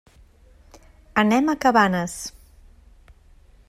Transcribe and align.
Anem 1.25 1.53
a 1.53 1.57
Cabanes. 1.67 2.19